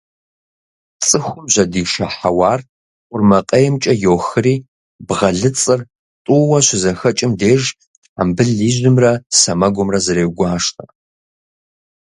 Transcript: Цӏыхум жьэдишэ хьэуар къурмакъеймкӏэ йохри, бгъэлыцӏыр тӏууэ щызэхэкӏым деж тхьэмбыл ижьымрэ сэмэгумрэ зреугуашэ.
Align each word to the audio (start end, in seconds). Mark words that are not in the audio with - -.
Цӏыхум 1.05 1.45
жьэдишэ 1.53 2.05
хьэуар 2.15 2.61
къурмакъеймкӏэ 3.07 3.93
йохри, 4.03 4.55
бгъэлыцӏыр 5.07 5.81
тӏууэ 6.25 6.59
щызэхэкӏым 6.65 7.31
деж 7.39 7.63
тхьэмбыл 7.79 8.51
ижьымрэ 8.67 9.11
сэмэгумрэ 9.39 9.99
зреугуашэ. 10.05 10.81